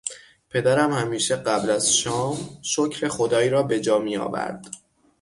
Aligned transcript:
پدرم 0.49 0.91
همیشه 0.93 1.35
قبل 1.35 1.69
از 1.69 1.97
شام 1.97 2.37
شکر 2.61 3.07
خدای 3.07 3.49
را 3.49 3.63
به 3.63 3.79
جا 3.79 3.99
میآورد. 3.99 4.67